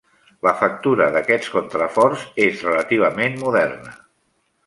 [0.45, 3.97] La factura d'aquests contraforts és relativament moderna.